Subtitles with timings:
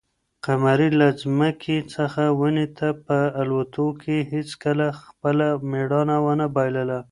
[0.45, 6.99] قمرۍ له ځمکې څخه ونې ته په الوتلو کې هیڅکله خپله مړانه ونه بایلله.